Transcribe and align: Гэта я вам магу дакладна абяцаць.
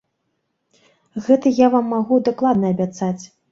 Гэта 1.27 1.53
я 1.65 1.69
вам 1.75 1.85
магу 1.93 2.19
дакладна 2.31 2.75
абяцаць. 2.77 3.23